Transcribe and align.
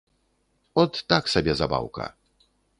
От, 0.85 0.91
так 1.13 1.23
сабе 1.35 1.53
забаўка. 1.63 2.11